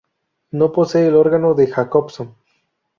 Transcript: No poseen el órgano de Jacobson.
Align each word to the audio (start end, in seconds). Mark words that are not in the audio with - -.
No 0.49 0.71
poseen 0.71 1.05
el 1.09 1.15
órgano 1.15 1.53
de 1.53 1.67
Jacobson. 1.67 2.35